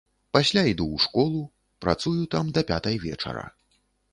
[0.35, 1.43] Пасля іду ў школу,
[1.87, 3.45] працую там да пятай вечара.